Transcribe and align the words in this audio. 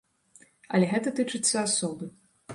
Але 0.77 0.89
гэта 0.95 1.13
тычыцца 1.21 1.55
асобы. 1.67 2.05